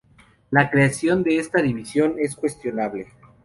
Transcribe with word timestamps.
La 0.49 0.71
creación 0.71 1.21
de 1.21 1.37
esta 1.37 1.61
división 1.61 2.15
es 2.17 2.35
cuestionable. 2.35 3.05